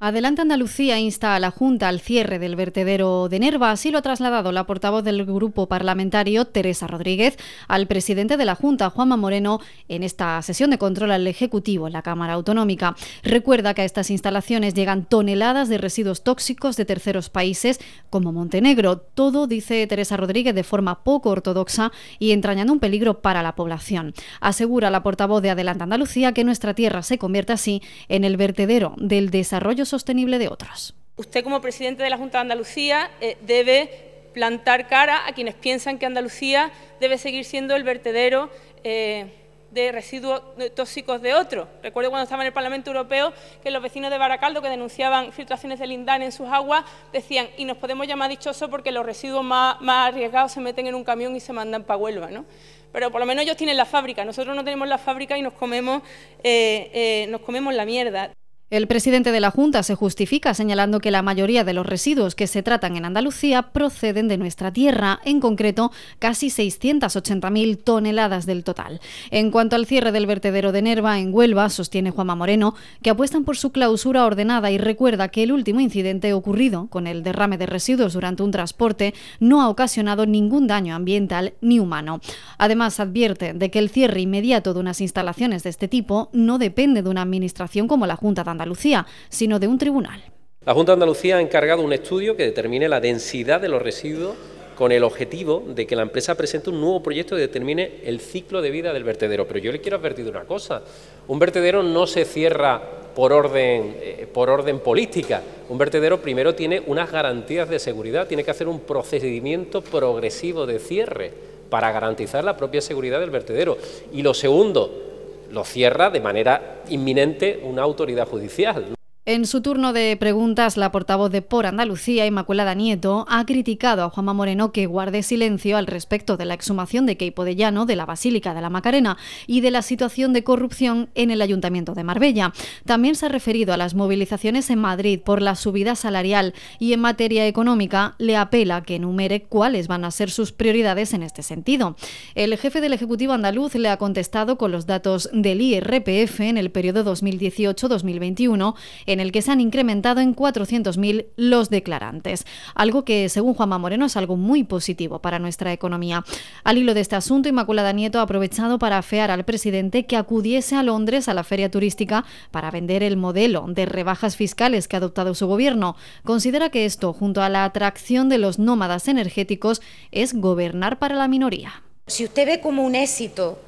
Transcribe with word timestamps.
Adelante 0.00 0.42
Andalucía 0.42 1.00
insta 1.00 1.34
a 1.34 1.40
la 1.40 1.50
Junta 1.50 1.88
al 1.88 1.98
cierre 1.98 2.38
del 2.38 2.54
vertedero 2.54 3.28
de 3.28 3.40
Nerva. 3.40 3.72
Así 3.72 3.90
lo 3.90 3.98
ha 3.98 4.02
trasladado 4.02 4.52
la 4.52 4.64
portavoz 4.64 5.02
del 5.02 5.26
grupo 5.26 5.66
parlamentario, 5.66 6.44
Teresa 6.44 6.86
Rodríguez, 6.86 7.36
al 7.66 7.88
presidente 7.88 8.36
de 8.36 8.44
la 8.44 8.54
Junta, 8.54 8.90
Juanma 8.90 9.16
Moreno, 9.16 9.58
en 9.88 10.04
esta 10.04 10.40
sesión 10.42 10.70
de 10.70 10.78
control 10.78 11.10
al 11.10 11.26
Ejecutivo 11.26 11.88
en 11.88 11.94
la 11.94 12.02
Cámara 12.02 12.34
Autonómica. 12.34 12.94
Recuerda 13.24 13.74
que 13.74 13.82
a 13.82 13.84
estas 13.84 14.10
instalaciones 14.10 14.74
llegan 14.74 15.04
toneladas 15.04 15.68
de 15.68 15.78
residuos 15.78 16.22
tóxicos 16.22 16.76
de 16.76 16.84
terceros 16.84 17.28
países 17.28 17.80
como 18.08 18.30
Montenegro. 18.30 18.98
Todo, 18.98 19.48
dice 19.48 19.84
Teresa 19.88 20.16
Rodríguez, 20.16 20.54
de 20.54 20.62
forma 20.62 21.02
poco 21.02 21.30
ortodoxa 21.30 21.90
y 22.20 22.30
entrañando 22.30 22.72
un 22.72 22.78
peligro 22.78 23.20
para 23.20 23.42
la 23.42 23.56
población. 23.56 24.14
Asegura 24.40 24.90
la 24.90 25.02
portavoz 25.02 25.42
de 25.42 25.50
Adelante 25.50 25.82
Andalucía 25.82 26.30
que 26.30 26.44
nuestra 26.44 26.74
tierra 26.74 27.02
se 27.02 27.18
convierte 27.18 27.52
así 27.52 27.82
en 28.08 28.22
el 28.22 28.36
vertedero 28.36 28.94
del 28.98 29.30
desarrollo 29.30 29.87
sostenible 29.88 30.38
de 30.38 30.48
otros. 30.48 30.94
Usted 31.16 31.42
como 31.42 31.60
presidente 31.60 32.02
de 32.02 32.10
la 32.10 32.16
Junta 32.16 32.38
de 32.38 32.42
Andalucía 32.42 33.10
eh, 33.20 33.36
debe 33.40 34.08
plantar 34.32 34.86
cara 34.86 35.26
a 35.26 35.32
quienes 35.32 35.56
piensan 35.56 35.98
que 35.98 36.06
Andalucía 36.06 36.70
debe 37.00 37.18
seguir 37.18 37.44
siendo 37.44 37.74
el 37.74 37.82
vertedero 37.82 38.50
eh, 38.84 39.32
de 39.72 39.90
residuos 39.90 40.40
tóxicos 40.76 41.20
de 41.20 41.34
otros. 41.34 41.66
Recuerdo 41.82 42.10
cuando 42.10 42.22
estaba 42.22 42.42
en 42.42 42.46
el 42.46 42.52
Parlamento 42.52 42.90
Europeo 42.90 43.32
que 43.62 43.70
los 43.70 43.82
vecinos 43.82 44.10
de 44.10 44.18
Baracaldo 44.18 44.62
que 44.62 44.68
denunciaban 44.68 45.32
filtraciones 45.32 45.80
de 45.80 45.88
lindane 45.88 46.24
en 46.24 46.32
sus 46.32 46.48
aguas 46.48 46.84
decían 47.12 47.48
y 47.56 47.64
nos 47.64 47.76
podemos 47.78 48.06
llamar 48.06 48.30
dichosos 48.30 48.70
porque 48.70 48.92
los 48.92 49.04
residuos 49.04 49.44
más, 49.44 49.76
arriesgados 49.82 50.52
se 50.52 50.60
meten 50.60 50.86
en 50.86 50.94
un 50.94 51.04
camión 51.04 51.34
y 51.34 51.40
se 51.40 51.52
mandan 51.52 51.82
para 51.82 51.96
Huelva. 51.96 52.30
¿no? 52.30 52.44
Pero 52.92 53.10
por 53.10 53.20
lo 53.20 53.26
menos 53.26 53.42
ellos 53.42 53.56
tienen 53.56 53.76
la 53.76 53.84
fábrica, 53.84 54.24
nosotros 54.24 54.54
no 54.54 54.62
tenemos 54.62 54.86
la 54.86 54.98
fábrica 54.98 55.36
y 55.36 55.42
nos 55.42 55.52
comemos, 55.52 56.02
eh, 56.44 57.26
nos 57.28 57.40
comemos 57.40 57.74
la 57.74 57.84
mierda. 57.84 58.32
El 58.70 58.86
presidente 58.86 59.32
de 59.32 59.40
la 59.40 59.50
Junta 59.50 59.82
se 59.82 59.94
justifica 59.94 60.52
señalando 60.52 61.00
que 61.00 61.10
la 61.10 61.22
mayoría 61.22 61.64
de 61.64 61.72
los 61.72 61.86
residuos 61.86 62.34
que 62.34 62.46
se 62.46 62.62
tratan 62.62 62.96
en 62.96 63.06
Andalucía 63.06 63.62
proceden 63.62 64.28
de 64.28 64.36
nuestra 64.36 64.74
tierra, 64.74 65.20
en 65.24 65.40
concreto 65.40 65.90
casi 66.18 66.48
680.000 66.48 67.82
toneladas 67.82 68.44
del 68.44 68.64
total. 68.64 69.00
En 69.30 69.50
cuanto 69.50 69.74
al 69.74 69.86
cierre 69.86 70.12
del 70.12 70.26
vertedero 70.26 70.70
de 70.70 70.82
Nerva 70.82 71.18
en 71.18 71.32
Huelva, 71.32 71.70
sostiene 71.70 72.10
Juanma 72.10 72.34
Moreno 72.34 72.74
que 73.00 73.08
apuestan 73.08 73.44
por 73.44 73.56
su 73.56 73.72
clausura 73.72 74.26
ordenada 74.26 74.70
y 74.70 74.76
recuerda 74.76 75.28
que 75.28 75.44
el 75.44 75.52
último 75.52 75.80
incidente 75.80 76.34
ocurrido 76.34 76.88
con 76.88 77.06
el 77.06 77.22
derrame 77.22 77.56
de 77.56 77.64
residuos 77.64 78.12
durante 78.12 78.42
un 78.42 78.50
transporte 78.50 79.14
no 79.40 79.62
ha 79.62 79.70
ocasionado 79.70 80.26
ningún 80.26 80.66
daño 80.66 80.94
ambiental 80.94 81.54
ni 81.62 81.78
humano. 81.78 82.20
Además, 82.58 83.00
advierte 83.00 83.54
de 83.54 83.70
que 83.70 83.78
el 83.78 83.88
cierre 83.88 84.20
inmediato 84.20 84.74
de 84.74 84.80
unas 84.80 85.00
instalaciones 85.00 85.62
de 85.62 85.70
este 85.70 85.88
tipo 85.88 86.28
no 86.34 86.58
depende 86.58 87.02
de 87.02 87.08
una 87.08 87.22
administración 87.22 87.88
como 87.88 88.06
la 88.06 88.16
Junta 88.16 88.44
de 88.44 88.57
Andalucía, 88.58 89.06
sino 89.28 89.58
de 89.58 89.68
un 89.68 89.78
tribunal. 89.78 90.22
La 90.66 90.74
Junta 90.74 90.92
de 90.92 90.94
Andalucía 90.94 91.36
ha 91.36 91.40
encargado 91.40 91.82
un 91.82 91.92
estudio 91.92 92.36
que 92.36 92.42
determine 92.42 92.88
la 92.88 93.00
densidad 93.00 93.60
de 93.60 93.68
los 93.68 93.80
residuos 93.80 94.34
con 94.76 94.92
el 94.92 95.02
objetivo 95.02 95.64
de 95.66 95.86
que 95.86 95.96
la 95.96 96.02
empresa 96.02 96.36
presente 96.36 96.70
un 96.70 96.80
nuevo 96.80 97.02
proyecto 97.02 97.34
que 97.34 97.40
determine 97.40 98.00
el 98.04 98.20
ciclo 98.20 98.60
de 98.60 98.70
vida 98.70 98.92
del 98.92 99.02
vertedero. 99.02 99.46
Pero 99.46 99.60
yo 99.60 99.72
le 99.72 99.80
quiero 99.80 99.96
advertir 99.96 100.24
de 100.24 100.30
una 100.30 100.44
cosa, 100.44 100.82
un 101.26 101.38
vertedero 101.38 101.82
no 101.82 102.06
se 102.06 102.24
cierra 102.24 102.80
por 103.14 103.32
orden, 103.32 103.96
eh, 104.00 104.28
por 104.32 104.50
orden 104.50 104.78
política. 104.80 105.42
Un 105.68 105.78
vertedero 105.78 106.20
primero 106.20 106.54
tiene 106.54 106.82
unas 106.86 107.10
garantías 107.10 107.68
de 107.68 107.78
seguridad, 107.78 108.28
tiene 108.28 108.44
que 108.44 108.50
hacer 108.50 108.68
un 108.68 108.80
procedimiento 108.80 109.82
progresivo 109.82 110.66
de 110.66 110.78
cierre 110.78 111.32
para 111.70 111.90
garantizar 111.90 112.44
la 112.44 112.56
propia 112.56 112.80
seguridad 112.80 113.20
del 113.20 113.30
vertedero. 113.30 113.78
Y 114.12 114.22
lo 114.22 114.34
segundo, 114.34 115.07
lo 115.50 115.64
cierra 115.64 116.10
de 116.10 116.20
manera 116.20 116.82
inminente 116.88 117.60
una 117.62 117.82
autoridad 117.82 118.26
judicial. 118.26 118.97
En 119.28 119.44
su 119.44 119.60
turno 119.60 119.92
de 119.92 120.16
preguntas, 120.16 120.78
la 120.78 120.90
portavoz 120.90 121.30
de 121.30 121.42
Por 121.42 121.66
Andalucía, 121.66 122.24
Inmaculada 122.24 122.72
Nieto, 122.72 123.26
ha 123.28 123.44
criticado 123.44 124.02
a 124.02 124.08
Juanma 124.08 124.32
Moreno 124.32 124.72
que 124.72 124.86
guarde 124.86 125.22
silencio 125.22 125.76
al 125.76 125.86
respecto 125.86 126.38
de 126.38 126.46
la 126.46 126.54
exhumación 126.54 127.04
de 127.04 127.18
Queipo 127.18 127.44
de 127.44 127.54
Llano 127.54 127.84
de 127.84 127.94
la 127.94 128.06
Basílica 128.06 128.54
de 128.54 128.62
la 128.62 128.70
Macarena 128.70 129.18
y 129.46 129.60
de 129.60 129.70
la 129.70 129.82
situación 129.82 130.32
de 130.32 130.44
corrupción 130.44 131.10
en 131.14 131.30
el 131.30 131.42
Ayuntamiento 131.42 131.92
de 131.92 132.04
Marbella. 132.04 132.54
También 132.86 133.16
se 133.16 133.26
ha 133.26 133.28
referido 133.28 133.74
a 133.74 133.76
las 133.76 133.94
movilizaciones 133.94 134.70
en 134.70 134.78
Madrid 134.78 135.20
por 135.22 135.42
la 135.42 135.56
subida 135.56 135.94
salarial 135.94 136.54
y 136.78 136.94
en 136.94 137.00
materia 137.00 137.46
económica 137.46 138.14
le 138.16 138.34
apela 138.34 138.82
que 138.82 138.94
enumere 138.94 139.42
cuáles 139.42 139.88
van 139.88 140.06
a 140.06 140.10
ser 140.10 140.30
sus 140.30 140.52
prioridades 140.52 141.12
en 141.12 141.22
este 141.22 141.42
sentido. 141.42 141.96
El 142.34 142.56
jefe 142.56 142.80
del 142.80 142.94
Ejecutivo 142.94 143.34
andaluz 143.34 143.74
le 143.74 143.90
ha 143.90 143.98
contestado 143.98 144.56
con 144.56 144.72
los 144.72 144.86
datos 144.86 145.28
del 145.34 145.60
IRPF 145.60 146.40
en 146.40 146.56
el 146.56 146.70
periodo 146.70 147.04
2018-2021 147.14 148.74
en 149.04 149.17
el 149.20 149.32
que 149.32 149.42
se 149.42 149.52
han 149.52 149.60
incrementado 149.60 150.20
en 150.20 150.34
400.000 150.34 151.26
los 151.36 151.70
declarantes, 151.70 152.46
algo 152.74 153.04
que, 153.04 153.28
según 153.28 153.54
Juanma 153.54 153.78
Moreno, 153.78 154.06
es 154.06 154.16
algo 154.16 154.36
muy 154.36 154.64
positivo 154.64 155.20
para 155.20 155.38
nuestra 155.38 155.72
economía. 155.72 156.24
Al 156.64 156.78
hilo 156.78 156.94
de 156.94 157.00
este 157.00 157.16
asunto, 157.16 157.48
Inmaculada 157.48 157.92
Nieto 157.92 158.18
ha 158.18 158.22
aprovechado 158.22 158.78
para 158.78 158.98
afear 158.98 159.30
al 159.30 159.44
presidente 159.44 160.06
que 160.06 160.16
acudiese 160.16 160.76
a 160.76 160.82
Londres 160.82 161.28
a 161.28 161.34
la 161.34 161.44
feria 161.44 161.70
turística 161.70 162.24
para 162.50 162.70
vender 162.70 163.02
el 163.02 163.16
modelo 163.16 163.66
de 163.68 163.86
rebajas 163.86 164.36
fiscales 164.36 164.88
que 164.88 164.96
ha 164.96 164.98
adoptado 164.98 165.34
su 165.34 165.46
gobierno. 165.46 165.96
Considera 166.24 166.70
que 166.70 166.84
esto, 166.84 167.12
junto 167.12 167.42
a 167.42 167.48
la 167.48 167.64
atracción 167.64 168.28
de 168.28 168.38
los 168.38 168.58
nómadas 168.58 169.08
energéticos, 169.08 169.82
es 170.12 170.34
gobernar 170.34 170.98
para 170.98 171.16
la 171.16 171.28
minoría. 171.28 171.82
Si 172.06 172.24
usted 172.24 172.46
ve 172.46 172.60
como 172.60 172.84
un 172.84 172.94
éxito 172.94 173.58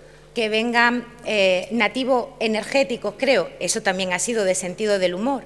que 0.40 0.48
vengan 0.48 1.04
eh, 1.26 1.68
nativos 1.70 2.28
energéticos, 2.40 3.16
creo, 3.18 3.50
eso 3.60 3.82
también 3.82 4.14
ha 4.14 4.18
sido 4.18 4.44
de 4.44 4.54
sentido 4.54 4.98
del 4.98 5.14
humor, 5.14 5.44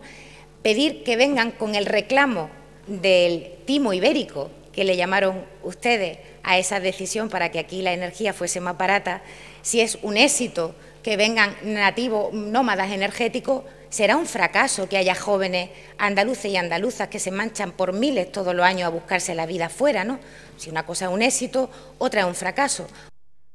pedir 0.63 1.03
que 1.03 1.17
vengan 1.17 1.51
con 1.51 1.75
el 1.75 1.85
reclamo 1.85 2.49
del 2.87 3.55
timo 3.65 3.93
ibérico, 3.93 4.53
que 4.73 4.85
le 4.85 4.97
llamaron 4.97 5.45
ustedes 5.65 6.19
a 6.45 6.59
esa 6.59 6.79
decisión 6.79 7.29
para 7.29 7.51
que 7.51 7.59
aquí 7.59 7.83
la 7.83 7.93
energía 7.93 8.33
fuese 8.33 8.61
más 8.61 8.79
barata, 8.79 9.23
si 9.63 9.81
es 9.81 9.99
un 10.03 10.17
éxito 10.17 10.77
que 11.03 11.17
vengan 11.17 11.57
nativos 11.65 12.33
nómadas 12.33 12.93
energéticos, 12.93 13.65
será 13.91 14.17
un 14.17 14.27
fracaso 14.27 14.89
que 14.89 14.97
haya 14.97 15.17
jóvenes 15.17 15.71
andaluces 15.99 16.53
y 16.53 16.57
andaluzas 16.57 17.09
que 17.09 17.19
se 17.19 17.33
manchan 17.33 17.73
por 17.73 17.95
miles 17.95 18.31
todos 18.31 18.55
los 18.55 18.65
años 18.65 18.87
a 18.87 18.91
buscarse 18.91 19.35
la 19.35 19.47
vida 19.47 19.69
fuera, 19.71 20.05
¿no? 20.05 20.21
Si 20.57 20.71
una 20.71 20.87
cosa 20.87 21.07
es 21.07 21.11
un 21.11 21.23
éxito, 21.23 21.69
otra 21.99 22.21
es 22.21 22.27
un 22.29 22.37
fracaso. 22.37 22.87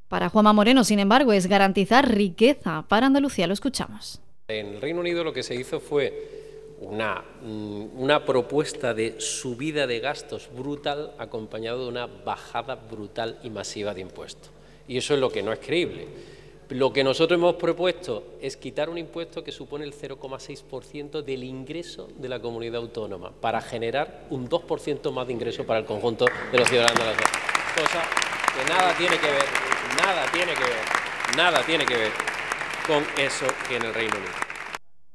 Para 0.09 0.29
Juanma 0.29 0.53
Moreno, 0.53 0.83
sin 0.83 0.99
embargo, 0.99 1.33
es 1.33 1.45
garantizar 1.45 2.11
riqueza 2.11 2.83
para 2.87 3.05
Andalucía. 3.05 3.45
Lo 3.45 3.53
escuchamos. 3.53 4.19
En 4.47 4.65
el 4.65 4.81
Reino 4.81 5.01
Unido 5.01 5.23
lo 5.23 5.31
que 5.31 5.43
se 5.43 5.53
hizo 5.53 5.79
fue 5.79 6.77
una, 6.81 7.23
mm, 7.43 7.89
una, 7.95 8.25
propuesta 8.25 8.95
de 8.95 9.21
subida 9.21 9.85
de 9.85 9.99
gastos 9.99 10.49
brutal 10.51 11.13
acompañado 11.19 11.83
de 11.83 11.89
una 11.89 12.07
bajada 12.07 12.73
brutal 12.73 13.37
y 13.43 13.51
masiva 13.51 13.93
de 13.93 14.01
impuestos. 14.01 14.49
Y 14.87 14.97
eso 14.97 15.13
es 15.13 15.19
lo 15.19 15.29
que 15.29 15.43
no 15.43 15.53
es 15.53 15.59
creíble. 15.59 16.07
Lo 16.69 16.91
que 16.91 17.03
nosotros 17.03 17.37
hemos 17.37 17.55
propuesto 17.55 18.37
es 18.41 18.57
quitar 18.57 18.89
un 18.89 18.97
impuesto 18.97 19.43
que 19.43 19.51
supone 19.51 19.85
el 19.85 19.93
0,6% 19.93 21.21
del 21.21 21.43
ingreso 21.43 22.09
de 22.17 22.29
la 22.29 22.39
comunidad 22.39 22.77
autónoma 22.77 23.31
para 23.31 23.61
generar 23.61 24.25
un 24.31 24.49
2% 24.49 25.11
más 25.11 25.27
de 25.27 25.33
ingreso 25.33 25.65
para 25.65 25.79
el 25.79 25.85
conjunto 25.85 26.25
de 26.51 26.57
los 26.57 26.67
ciudadanos 26.67 26.97
de 26.97 27.05
la 27.05 27.13
Cosa 27.75 28.38
que 28.55 28.73
nada 28.73 28.93
tiene 28.93 29.17
que 29.17 29.31
ver 29.31 29.69
nada 30.05 30.25
tiene 30.31 30.53
que 30.53 30.63
ver, 30.63 30.85
nada 31.35 31.63
tiene 31.63 31.85
que 31.85 31.97
ver 31.97 32.11
con 32.87 33.05
eso 33.17 33.45
que 33.67 33.75
en 33.75 33.85
el 33.85 33.93
Reino 33.93 34.17
Unido. 34.17 34.48